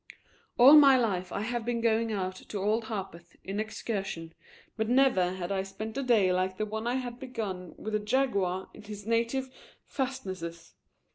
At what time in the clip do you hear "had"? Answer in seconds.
5.33-5.51, 6.95-7.19